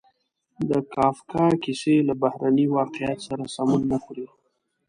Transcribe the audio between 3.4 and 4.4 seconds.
سمون نه خوري.